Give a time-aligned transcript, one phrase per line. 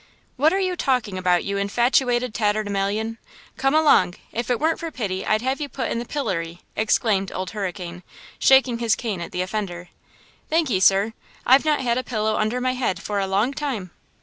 [0.35, 3.19] "What are you talking about, you infatuated tatterdemalion?
[3.57, 4.15] Come along!
[4.31, 8.01] If it weren't for pity I'd have you put in the pillory!" exclaimed Old Hurricane,
[8.39, 9.89] shaking his cane at the offender.
[10.49, 11.13] "Thanky, sir!
[11.45, 13.91] I've not had a pillow under my head for a long time.!